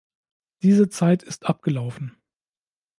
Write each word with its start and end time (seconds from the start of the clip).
Diese 0.63 0.89
Zeit 0.89 1.21
ist 1.21 1.45
abgelaufen. 1.45 2.17